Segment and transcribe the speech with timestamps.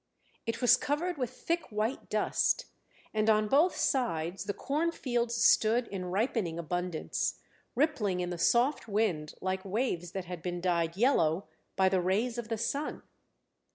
[0.47, 2.65] It was covered with thick white dust,
[3.13, 7.35] and on both sides the cornfields stood in ripening abundance,
[7.75, 12.39] rippling in the soft wind like waves that had been dyed yellow by the rays
[12.39, 13.03] of the sun.